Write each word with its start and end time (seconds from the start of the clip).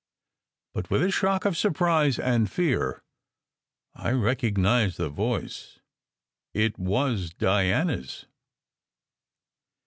But 0.73 0.89
with 0.89 1.03
a 1.03 1.11
shock 1.11 1.45
of 1.45 1.55
surprise 1.55 2.17
and 2.17 2.49
fear, 2.51 3.03
I 3.93 4.09
recognized 4.09 4.97
the 4.97 5.09
voice: 5.09 5.77
it 6.55 6.79
was 6.79 7.29
Diana 7.35 7.97
s. 7.99 8.25